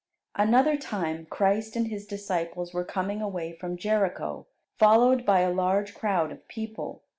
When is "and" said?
1.75-1.87